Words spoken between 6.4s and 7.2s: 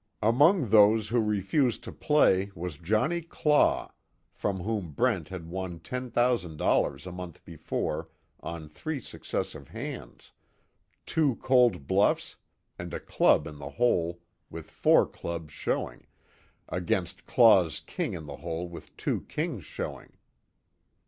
dollars a